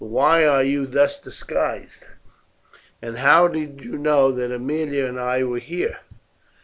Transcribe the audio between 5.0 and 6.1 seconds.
and I were here?"